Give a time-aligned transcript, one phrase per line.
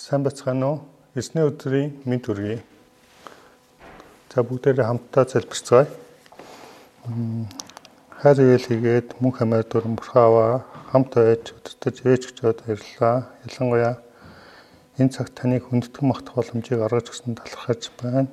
[0.00, 0.76] Сайн бацгаана уу?
[1.12, 2.62] Эсний өдрийн мэд хүргэе.
[4.32, 5.88] За бүгдээрээ хамтдаа залбирцгаая.
[8.16, 13.28] Хайр ийл хийгээд мөн хамаар дуран бурхааваа хамт байж өдөртөж ээж гчод баярлалаа.
[13.44, 14.00] Ялангуяа
[14.96, 18.32] энэ цагт таныг хүндэтгэн магтах боломжийг гаргаж өгсөн талархаж байна.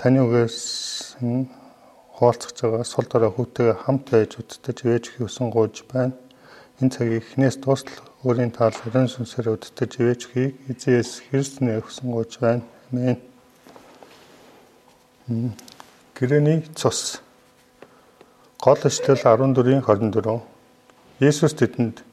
[0.00, 1.20] Таны үгээс
[2.16, 6.16] хуалцах байгаа сул дорой хүүтэйгээ хамт байж өдөртөж ээж хийсэн гоож байна
[6.78, 12.62] Энэ цагийг эхнээс дуустал өөрийн таал өрөн сүнсээр өдөртөж ивэжхийг эзээс Христнээ өгсөн гооч байна.
[12.94, 13.18] Амен.
[16.14, 17.18] Гэрээний цус.
[18.62, 20.38] Гол эшлэл 14-ийн 24.
[21.18, 22.06] Есүс тэдэнд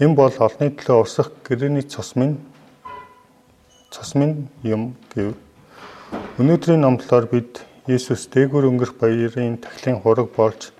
[0.00, 2.40] энэ бол олонний төлөө усах гэрээний цус минь
[3.92, 5.36] цус минь юм гэв.
[6.40, 10.72] Өнөөдрийн номлолоор бид Есүс дээгүр өнгөрөх баярын тахлын хураг болж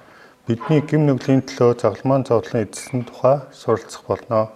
[0.49, 4.49] бидний гим нүглийн төлөө загалмаан зовлон эзэлсэн тухай суралцах болно.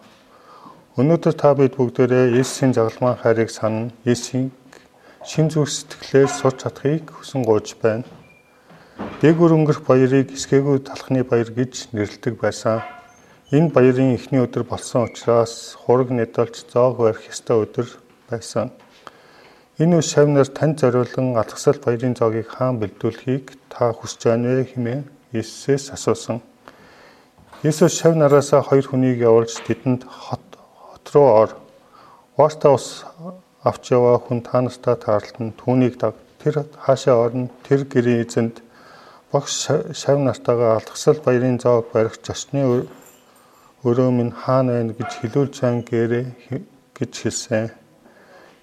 [0.97, 3.93] Өнөөдөр та бид бүгдээрээ Есүсийн загалмаан хайрыг санана.
[4.09, 4.49] Есүсийн
[5.21, 8.09] шин зүрх сэтгэлээр сурч чадахыг хүсэн гуйж байна.
[9.21, 12.81] Дээгүр өнгөрөх баярыг эсгээгүй талхны баяр гэж нэрлэдэг байсан.
[13.53, 17.89] Энэ баярын эхний өдөр болсон учраас хураг нэдэлж зоог барих ёстой өдөр
[18.33, 18.73] байсан.
[19.77, 25.05] Энэ үе шавнаар танд зориулан алгасал баярын зоогийг хаан бэлдүүлэхийг та хүсэж байна вэ хэмээн
[25.33, 26.41] Иесусээс асуусан.
[27.65, 30.45] Иесус шав нараасаа хоёр хүнийг явуулж тэдэнд хот
[30.77, 31.51] хот руу ор.
[32.37, 33.05] Уустаа ус
[33.65, 36.15] авч яваа хүн та нартаа таарлан түүнийг даг.
[36.43, 37.49] Тэр хаашаа орно?
[37.65, 38.61] Тэр гэрийн эзэнд
[39.33, 42.85] багш шав нартаагаа алгасал баярын зоог барих зочны
[43.89, 46.27] өрөө минь хаана байна гэж хэлүүлж чан гэрээ
[46.99, 47.71] гэж хэлсэн.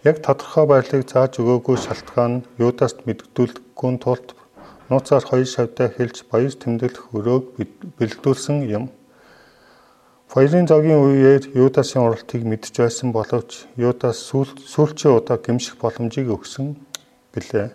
[0.03, 4.27] Яг тодорхой байрлалыг зааж өгөөгүй шалтгаан Юдаст мэддүүлэхгүй тулд
[4.89, 7.45] нууцаар хоёр шавьтай хэлж баяр тэмдэглэх өрөөг
[7.97, 8.89] бэлдүүлсэн юм.
[10.33, 16.77] Баярын зогийн үеэр Юдасын уралтыг мэдж байсан боловч Юдас сүүлчийн удаа гимших боломжийг өгсөн
[17.33, 17.69] билээ.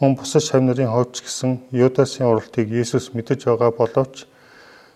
[0.00, 4.24] Мөн бусад шав нарын хувьч гэсэн Юдасын уралтыг Есүс мэдэж байгаа боловч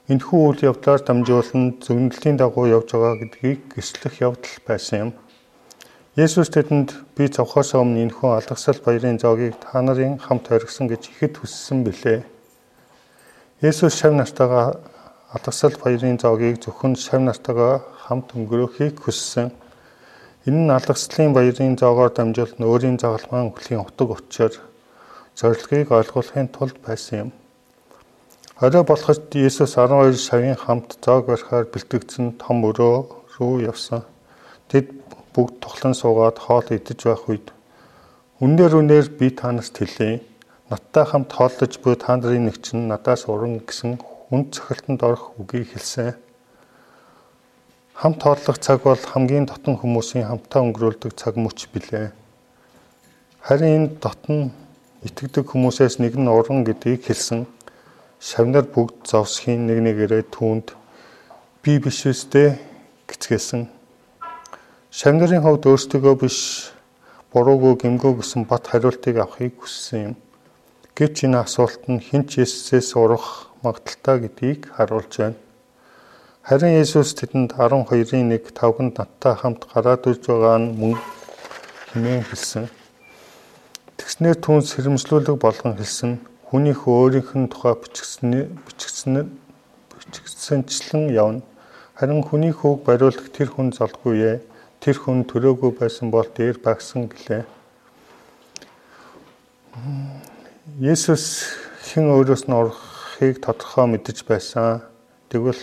[0.08, 5.10] энэхүү үйл явдлаар дамжуулан зөвнөлийн дагуу явж байгаа гэдгийг гэрчлэх явдал байсан юм.
[6.18, 11.38] Есүс тэдэнд би цавхаас өмнө энэхүү алгасал баярын зоогийг та нарын хамт хоригсон гэж ихэд
[11.38, 12.26] хүссэн билээ.
[13.62, 14.82] Есүс шав нартайгаа
[15.30, 19.54] алгасал баярын зоогийг зөвхөн шав нартайгаа хамт өнгөрөөхийг хүссэн.
[20.42, 24.58] Энэ нь алгаслын баярын зоогоор дамжуулан өөрийн загалмаан өхлийн утга учир
[25.38, 27.30] зорилгыг ойлгуулахын тулд байсан юм.
[28.58, 33.06] Орой болоход Есүс 12 шавын хамт зоог барихаар бэлтгэгдсэн том өрөө
[33.38, 34.02] рүү явсан.
[34.66, 34.98] Тэд
[35.38, 37.54] бүгд тоглон суугаад хоол идэж байх үед
[38.42, 40.18] үнээр үнээр би танаас тэлээ.
[40.66, 45.78] Надтай хамт хооллож буй та нарын нэг чинь надаас уран гэсэн хүнд цохилтонд орох үгийг
[45.78, 46.18] хэлсэн.
[47.94, 52.10] Хамт хооллох цаг бол хамгийн дотн хүмүүсийн хамтаа өнгөрүүлдэг цаг мөч билээ.
[53.46, 54.50] Харин энэ дотн
[55.06, 57.46] итгэдэг хүмүүсээс нэг нь уран гэдгийг хэлсэн.
[58.18, 60.74] Шавнар бүгд зовсхийн нэг нэгээрээ түүнд
[61.62, 62.58] би биш үстэй
[63.06, 63.77] гэцгээсэн
[64.88, 66.72] Шавнарын хувьд өөрсдөө биш
[67.28, 70.14] буруугүй гэмгөө гэсэн бат хариултыг авахыг хүссэн юм.
[70.96, 75.36] Гэвч энэ асуулт нь хинч Есүсээс урах магадaltaа гэдгийг харуулж байна.
[76.40, 80.96] Харин Есүс тэдэнд 12-ийн 1 тавганд надтай хамт гараад ирж байгаа нь мөн
[81.92, 82.72] хэмээн хэлсэн.
[84.00, 86.16] Тэгснээр түн сэрэмжлүүлэг болгон хэлсэн.
[86.48, 89.36] Хүнийх өөрийнх нь тухай бичгсэн бичгсэн
[89.92, 91.44] бичгсэнчлэн явна.
[91.92, 94.38] Харин хүний хүүг бариулах тэр хүн залгүй ээ
[94.78, 97.42] тэр хүн төрөөгүй байсан бол дээр багсан гэлээ.
[100.78, 101.54] Есүс
[101.90, 104.86] хэн өөрөөс нь орохыг тодорхой мэдэж байсан.
[105.30, 105.58] Тэгвэл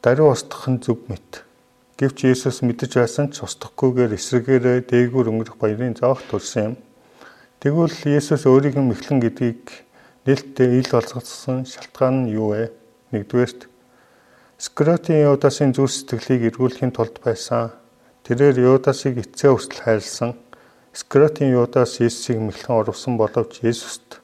[0.00, 1.44] даруй устгах нь зүг мэт.
[2.00, 6.74] Гэвч Есүс мэдэж байсан ч устгахгүйгээр эсрэгээрээ дээгүүр өнгөрөх баярын зоох төрсөн юм.
[7.60, 9.84] Тэгвэл Есүс өөрийг нь мэхлэн гэдгийг
[10.24, 12.72] нээлттэй ил болгоцсон шалтгаан нь юу вэ?
[13.12, 13.68] Нэгдүгээрт
[14.56, 17.76] Скротийн Юдасын зүрх сэтгэлийг эргүүлэхийн тулд байсан
[18.24, 20.36] Тэрээр Юдасыг эцээ өсөл хайрлсан.
[20.92, 24.20] Скротын Юдас Есүсийг мэхлэн оруулсан боловч Есүст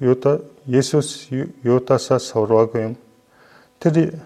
[0.00, 1.30] Юда Есүс
[1.62, 2.94] Юдасаас сурваагүй юм.
[3.80, 4.18] Тэр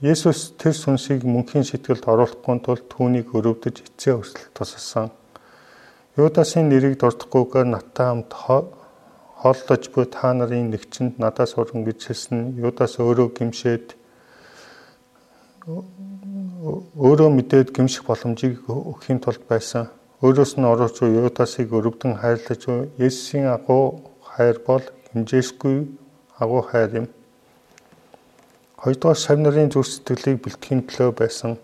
[0.00, 5.12] Есүс тэр сүнсийг мөнхийн сэтгэлд оруулахгүй тул түүнийг өрөвдөж эцээ өсөл тусалсан.
[6.16, 12.56] Юдасын нэрийг дурдахгүйгээр надтай хамт хооллож буй та нарын нэгчэнд надаас уран гэж хэлсэн.
[12.60, 13.96] Юдас өөрөө гимшээд
[16.60, 19.88] өөрөө мэдээд гимших боломжийг өгөхийн тулд байсан.
[20.20, 22.68] Өөрөөс нь буй Юдасыг өрөвдөн хайрлаж
[23.00, 25.88] Есүсийн агуу хайр бол хэмжээшгүй
[26.36, 27.06] агуу хайр юм.
[28.76, 31.56] Хоёрдугаар шав нарын зүрх сэтгэлийг бэлтгэхийн төлөө байсан.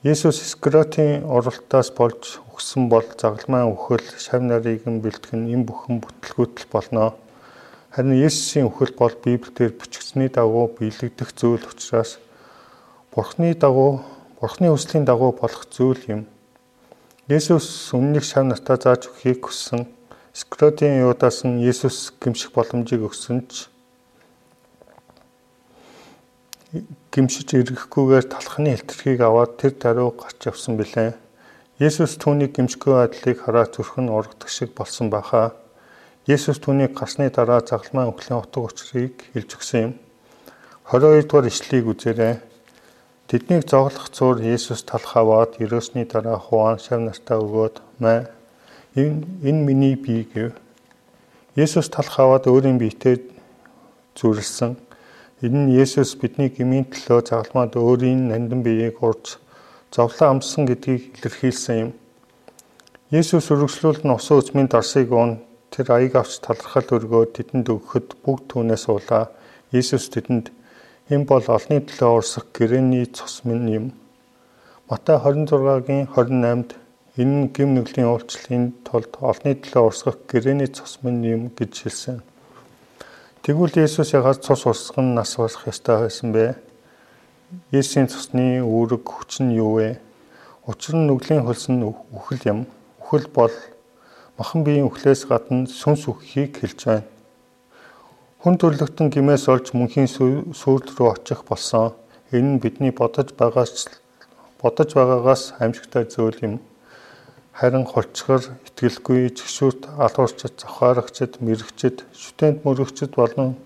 [0.00, 6.72] Есүс Скротийн оролтоос болж өгсөн бол загалмайн үхэл, шав нарыг нь бэлтгэн энэ бүхэн бүтлгүүтэл
[6.72, 7.12] болно.
[7.92, 12.16] Харин Есүсийн үхэл бол Библиэлд бичигдсэний дагуу биелэгдэх зүйл учраас
[13.16, 14.04] Бурхны дагуу,
[14.36, 16.22] Бурхны хүслийн дагуу болох зүйл юм.
[17.32, 19.88] Есүс үннийг шав нартаа зааж өгөхийг хүссэн.
[20.36, 23.72] Скротийн Юдас нь Есүс гимших боломжийг өгсөн ч
[27.08, 31.16] гимшиж ирэхгүйгээр талхны хэлтэрхийг аваад тэр даруй гарч явсан билээ.
[31.80, 35.56] Есүс түүнийг гимшгүй байдлыг хараад зүрх нь ургадаг шиг болсон баха.
[36.28, 39.92] Есүс түүнийг гарсны дараа загалмайн өхлийн утга учирыг хэлж өгсөн юм.
[40.92, 42.34] 22 дугаар ишлэгийг үзээрэй.
[43.26, 48.30] Тэднийг зоглох зур Есүс талх аваад ерөөсний дараа Хуан шав нартаа өгөөд мэ
[48.94, 50.54] энэ миний бие гэв.
[51.56, 53.22] Есүс талх аваад өөрийн биетэй
[54.14, 54.76] зүрлсэн
[55.44, 59.36] Энэ нь Есүс бидний гмийн төлөө загалмаад өөрийн нандин биеийг урж
[59.92, 61.90] зовлон амссан гэдгийг илэрхийлсэн юм.
[63.12, 68.88] Есүс үргэлжлүүлэн усан үзмийн дарсыг уун тэр аяг авч талархал өргөөд тэдэнд өгөхөд бүгд түүнээс
[68.88, 69.28] уулаа.
[69.76, 70.55] Есүс тэдэнд
[71.06, 73.86] энэ бол олны төлөө урсах гэрээний цус минь юм.
[74.90, 76.74] Матай 26-гийн 28-д
[77.22, 82.18] энэ нь гим нүглийн уулчлалын тулд олны төлөө урсгах гэрээний цус минь юм гэж хэлсэн.
[83.46, 86.58] Тэгвэл Есүс ягаад цус урсган нас барах ёстой байсан бэ?
[87.70, 90.02] Есүсийн цусны үүрэг хүч нь юу вэ?
[90.66, 92.60] Учир нь нүглийн хөлс нь үхэл юм.
[92.98, 93.54] Үхэл бол
[94.34, 97.06] махан биеийн үхлээс гадна сүнс үххийг хэлж байна.
[98.36, 101.96] Хүн төрлөختн гимээс олж мөнхийн сүрд рүү очих болсон.
[102.36, 103.88] Энэ нь бидний бодож байгаас
[104.60, 106.60] бодож байгаагаас амжигтай зөвл юм.
[107.56, 113.56] Харин холцгор, итгэлгүй, згшүүрт, алуурчд, завхаарчд, мэрэгчд, шүтэнд мөрөгчд болон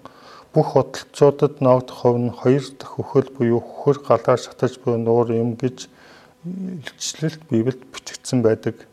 [0.55, 5.59] бүх хөдөлцуудад ногдох хувь нь хоёр дахь өхөл буюу хөхөр галаар шатаж буй нуур юм
[5.59, 5.91] гэж
[6.87, 8.87] илчлэлт Библиэд бичигдсэн байдаг.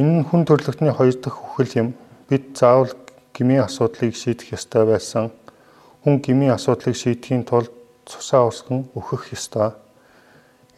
[0.00, 1.88] Энэ нь хүн төрлөختний хоёр дахь өхөл юм.
[2.28, 2.92] Бид заавал
[3.34, 5.30] гмийн асуудлыг шийдэх ёстой байсан.
[6.02, 7.70] Хүн гмийн асуудлыг шийдэхийн тулд
[8.06, 9.76] цусаа усган өөхөх ёстой.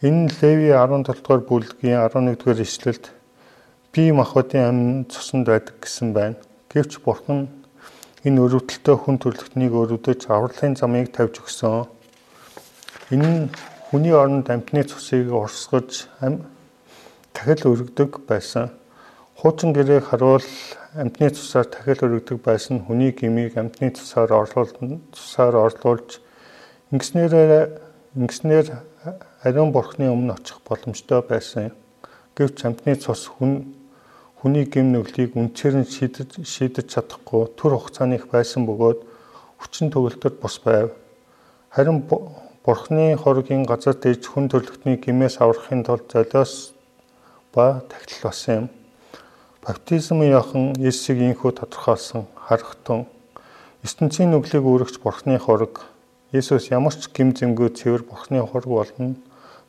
[0.03, 3.05] Энэ нь Леви 17 дугаар бүлгийн 11 дугаар ишлэлд
[3.93, 6.35] бие махбодын амин цуснд байдаг гэсэн байна.
[6.69, 7.47] Гэвч Бурхан
[8.27, 11.87] энэ өрөвдөлтөй хүн төрлөختнийг өрөвдөж авралын замыг тавьж өгсөн.
[13.13, 13.39] Энэ нь
[13.87, 16.09] хүний оронд амтны цусыг урсгаж
[17.33, 18.73] дахил өргөдөг байсан.
[19.43, 20.47] Хуучин гэрээг харуул
[20.95, 26.23] амтны цусаар дахил өргөдөг байсан хүний гмийг амтны цусаар орлуулна цусаар орлуулж
[26.95, 27.75] ингэснээр
[28.15, 28.71] ингэснээр
[29.43, 31.75] ариун бурхны өмнө очих боломжтой байсан.
[32.39, 33.75] Гэвч амтны цус хүн
[34.39, 39.03] хүний гэм нүглийг үнцээр нь шийдэж шийдэж чадахгүй төр хугацааны их байсан бөгөөд
[39.59, 40.95] хүчин төгөлтөд бус байв.
[41.67, 41.99] Харин
[42.63, 46.71] бурхны хоргийн газар дэж хүн төрлөختний гимээс аврахын тулд золиос
[47.51, 48.67] ба тагтал болсон юм.
[49.63, 53.05] Баптизмын яхан Есүсийг инхүү тодорхойлсон харахтун
[53.87, 55.87] ертөнцийн нүглийг үүрэгч бурхны хорог
[56.35, 59.15] Есүс ямар ч гим зэмгүй цэвэр бурхны хорог болно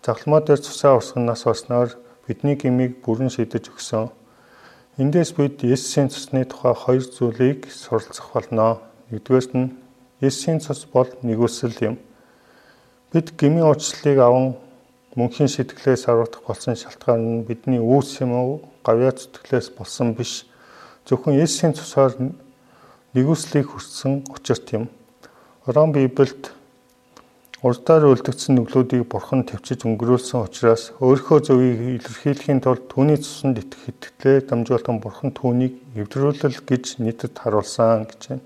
[0.05, 1.95] Загламаа дээр цусаа урсганаас болсноор
[2.27, 4.11] бидний гмийг бүрэн шийдэж өгсөн.
[5.01, 8.85] Эндээс бид Есүсийн цусны тухай хоёр зүйлийг суралцах болно.
[9.09, 9.73] Нэгдүгээр нь
[10.21, 11.97] Есүсийн цус бол нэгүсэл юм.
[13.15, 14.47] Бид гмийн уучлалыг аван
[15.17, 20.45] мөнхийн сэтгэлээс аврагдах болсон шалтгаан нь бидний үүс юм уу, гавьяа зүтгэлээс болсон биш.
[21.09, 22.13] Зөвхөн Есүсийн цусаар
[23.17, 24.93] нэгүслийг хүртсэн учирт юм.
[25.67, 26.53] Ром Библиэд
[27.65, 34.45] Урдаар үлдэгдсэн нүглүүдийг бурхан төвчж өнгөрүүлсэн учраас өөрийнхөө зөвийг илэрхийлэхийн тулд түүний цуснд итгэх итгэлээ
[34.53, 38.45] дамжуулан бурхан түүнийг эвдрүүлэл гэж нийтэд харуулсан гэж байна.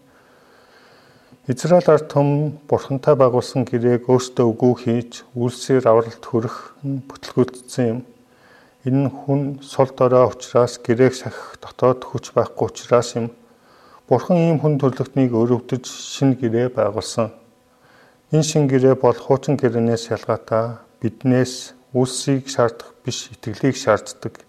[1.51, 8.01] Израиль ард түмэн бурхантай байгуулсан гэрээг өөртөө үгүй хийж үлсээр авралт хүрэх нь бүтлгүүдсэн юм.
[8.87, 13.35] Энэ нь хүн сул дорой учраас гэрээг сахих дотоод хүч байхгүй учраас юм.
[14.07, 17.35] Бурхан ийм хүн төрлөختнийг өрөвдөж шин гэрээ байгуулсан.
[18.31, 24.47] Энэ шин гэрээ бол хуучин гэрээнээс ялгаатай биднээс үлсийг шаардах биш итгэлийг шаарддаг.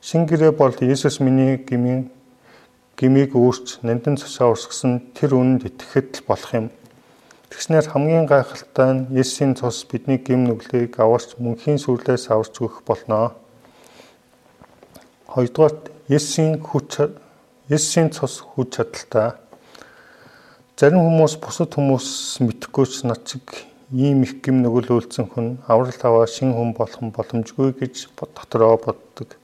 [0.00, 2.08] Шин гэрээ бол Иесус миний гмийн
[2.96, 6.66] гмийг өөрч нандин цусаа урсгасан тэр үнэнд итгэхэд л болох юм.
[7.52, 13.36] Тэгснээр хамгийн гайхалтай нь Есүсийн цус бидний гим нүглийг аварч мөнхийн сүрлээс аварч өгөх болно.
[15.38, 15.74] Хоёрдугаар
[16.10, 16.98] Есүсийн хүч
[17.70, 19.38] Есүсийн цус хүч чадалтай
[20.74, 23.46] Зарим хүмүүс бусад хүмүүс мэдхгүй ч над чиг
[23.94, 29.34] ийм их гим нүгэлүүлсэн хүн аврал аваа шин хүн болох боломжгүй гэж дотроо боддог.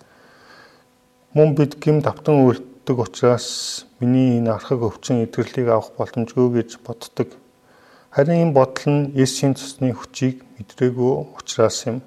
[1.35, 7.35] Мөн бид гим давтан үлддэг учраас миний энэ архаг өвчин идэрлийг авах боломжгүй гэж боддог.
[8.15, 12.03] Харин энэ бодол нь Есүсийн цусны хүчийг мэдрээгүй учраас юм.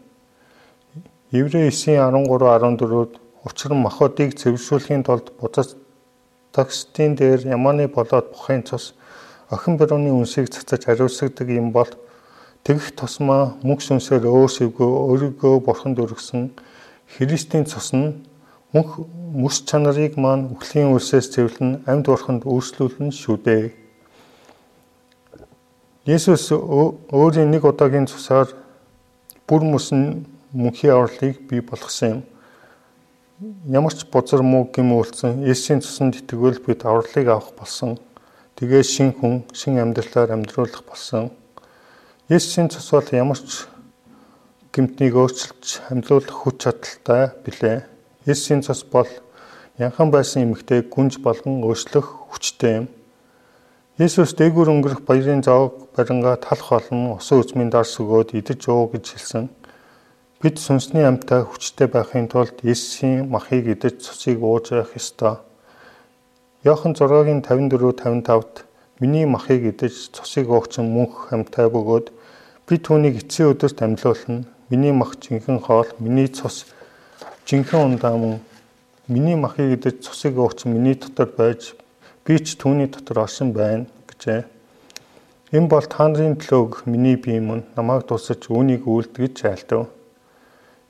[1.32, 8.92] Еврей 9:13-14-д учир нь махуудыг цэвэршүүлэхийн тулд буцагдагчдын дээр ямааны болоод бухын цус
[9.56, 11.88] охин барууны үнсийг цацаж хариуцдаг юм бол
[12.68, 16.52] тэгэх тусмаа мөнх сүнсээр өөрсөвгөө өөрийгөө бурханд өргөсөн
[17.08, 18.28] Христийн цус нь
[18.76, 19.00] мөнх
[19.32, 23.64] мэс чанарыг маань үхлийн үлсээс цэвэрлэн амьд бурханд өөрчлүүлнэ шүү дээ.
[26.04, 28.52] Есүс өөрийн нэг удаагийн цусаар
[29.48, 32.22] бүр мөсөн мөнхийн авралыг бий болгосон юм.
[33.38, 38.02] Ямар ч бузар муу гэм үйлцэн Есүсийн цуснд итгэвэл бид авралыг авах болсон.
[38.58, 41.30] Тэгээ шин хүн, шин амьдралаар амьдруулах болсон.
[42.34, 43.70] Есүсийн цус бол ямар ч
[44.74, 47.86] гэмтнийг өөрчилж хамлуулах хүч чадалтай билээ.
[48.26, 49.06] Есүсийн цус бол
[49.78, 52.88] янхан байсан эмэгтэй гүнж болгон өөрчлөх хүчтэй юм.
[54.02, 59.14] Есүс дээгүүр өнгөрөх баярын завг баринга талах олон усан үзмийн дарс өгөөд идэж уу гэж
[59.14, 59.46] хэлсэн.
[60.38, 65.42] Бид сүнсний амьтаа хүчтэй байхын тулд Есүсийн махыг идэж цусыг ууж явах ёстой.
[66.62, 68.62] Иохан 6-гийн 54 55-д
[69.02, 72.14] миний махыг идэж цусыг уугч мөнх амьтаа бөгөөд
[72.70, 74.46] би түүнийг эцсийн өдөрт амьлуулна.
[74.70, 76.70] Миний мах жинхэнэ хоол, миний цус
[77.50, 78.38] жинхэнэ ундаа мөн
[79.10, 81.74] миний махыг идэж цусыг уугч миний дотор байж
[82.22, 84.46] би ч түүний дотор оршин байна гэжээ.
[85.58, 89.97] Энэ бол та нарын төлөөг миний бие мөн намайг тусаж үүнийг үйлдгэж айлтав.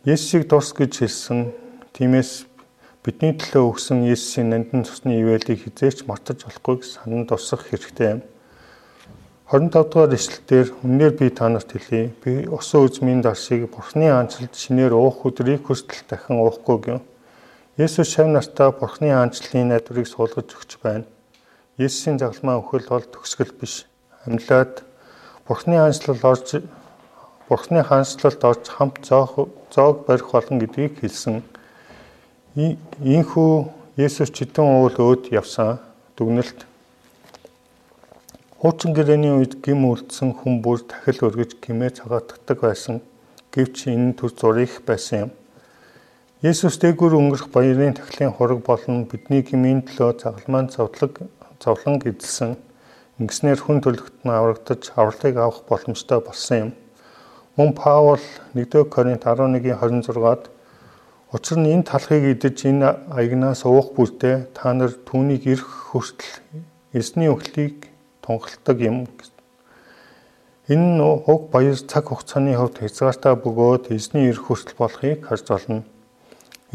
[0.06, 1.50] Есүсийг дурс гэж хэлсэн.
[1.98, 2.46] Тиймээс
[3.02, 8.22] бидний төлөө өгсөн Есүсийн нандин цусны ивэлийг хизээч мартаж болохгүйг санан дурсах хэрэгтэй юм.
[9.50, 12.14] 25 дугаар эшлэлдэр үнээр би та нарт хэлье.
[12.22, 17.02] Би усан үзмийн дарсыг Бурхны аанчлалд шинээр уух өдрийг хүстэл дахин уухгүй гэв.
[17.82, 21.10] Есүс шав нартаа Бурхны аанчлалын найдварыг суулгаж өгч байна.
[21.82, 23.90] Есүсийн загалмаа өхөл бол төгсгөл биш.
[24.30, 24.86] Амьлаад
[25.48, 26.62] Бурхны аанчлал орж
[27.48, 31.44] Бурхны хаанчлалд орж хамт зоог зоог барих болно гэдгийг хэлсэн.
[32.56, 35.80] Ийхүү Есүс читэн уул өөд явсан
[36.20, 36.68] дүгнэлт.
[38.60, 43.00] Хуучин гэрээний үед гим үлдсэн хүн бүр дахил өргөж гимээ цагаатдаг байсан.
[43.56, 45.32] Гэвч энэ төр зурих байсан юм.
[46.44, 51.26] Есүс дээгүүр өнгөрөх баярын тахлын хураг болон бидний гмийн төлөө загалмаан цавдлаг
[51.64, 52.60] зовлон эзэлсэн.
[53.18, 56.72] Ингэснээр хүн төлөвт нь аврагдаж авралыг авах боломжтой болсон юм.
[57.58, 58.20] Мөн Паул
[58.54, 60.46] 1-р Коринт 11:26-ад
[61.34, 66.54] учир нь энэ талхыг идэж энэ аягнаас уух бүртээ та нар түүнийг ирэх хүртэл
[66.94, 67.90] эсний өхлийг
[68.22, 69.10] тунгалдаг юм.
[70.70, 75.82] Энэ нь уг баяр цаг хугацааны хувьд хязгаартай бөгөөд эзний ирэх хүртэл болохыг харж байна.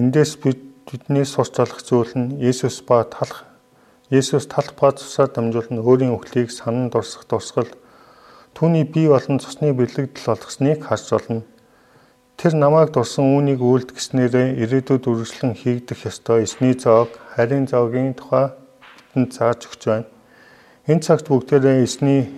[0.02, 0.58] Эндээс бид
[0.90, 3.46] бидний сурч олох зүйл нь Есүс ба талах
[4.10, 7.70] Есүс талах ба цусаар дамжуулан өөрийн өхлийг санан дурсах дурсгал
[8.52, 11.42] Түүний бие болон цусны бэлэгдэл болгосныг харж болно.
[12.36, 18.52] Тэр намайг дурсан үүнийг үйлдэхснээрээ ирээдүйд үргэлжлэн хийгдэх ёстой эсний зоог, харийн зоогийн тухай
[19.14, 20.08] бидэнд зааж өгч байна.
[20.90, 22.28] Энэ цагт бүгдээрээ эсний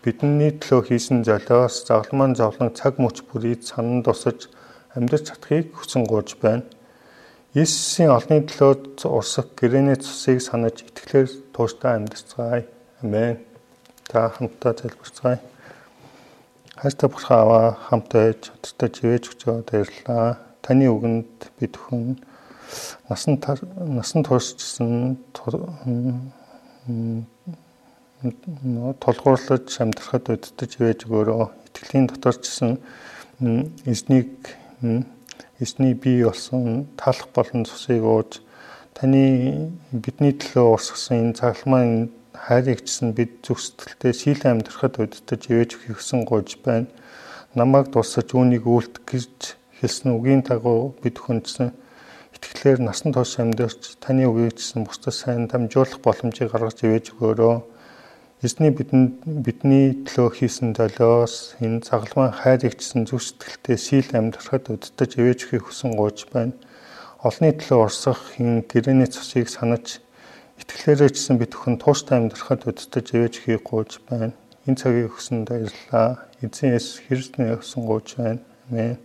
[0.00, 4.48] бидний төлөө хийсэн золиос загалмаан зовлон цаг мөч бүрийг санан тусаж
[4.96, 6.64] амьдарч чадахыг хүсэн гуйж байна.
[7.52, 12.64] Иесусийн олонний төлөө урсах гэрээний цусыг санаж итгэлээр тууштай амьдарцгаая.
[13.02, 13.42] Амен.
[14.06, 15.49] Та хамтдаа залбирцгаая.
[16.80, 20.40] Хайртай бурхан аваа хамтаа чадтай живэж өгчөө баярлалаа.
[20.64, 22.16] Таны үгэнд бид хүн
[23.04, 23.36] насан
[23.96, 25.20] насан туршижсэн
[29.04, 32.80] толгуурлаж амьдрахад өддөж живэж өгөөрөө итгэлийн доторчсэн
[33.84, 34.32] эзнийг
[35.60, 38.40] эзний бий болсон талах болон цусыг ууж
[38.96, 41.84] таны бидний төлөө урсгасан энэ цагламаа
[42.46, 46.88] хайрыг чсэн бид зүгсдэлтэй шийлэн амьдрахад удирдах ивэж өгсөн гож байна.
[47.52, 49.34] Намайг дурсаж үүнийг үйлдэх гэж
[49.80, 51.76] хэлсэн үгийн дагуу бид хүндсэн
[52.36, 57.56] итгэлээр насан турш амьдарч таны үгийг чсэн бусдад сайн дамжуулах боломжийг гаргаж ивэж өгөөрөө.
[58.40, 65.38] Эзний бидэнд бидний төлөө хийсэн долоос энэ цагламан хайрыг чсэн зүсгэлтэй шийл амьдрахад удирдах ивэж
[65.44, 66.56] өгөхийг хүсэн гооч байна.
[67.20, 70.00] Олны төлөө урсах энэ гэрээний цусыг санаж
[70.60, 74.36] Итгэлээрээ чсэн бид бүхэн тууштай амьдрахад удирдах живэж хийх гооч байна.
[74.68, 76.28] Энэ цагийг өгсөн баярлалаа.
[76.44, 78.44] Эзэн Есүс Христний өгсөн гооч байна.
[78.68, 79.00] Амен.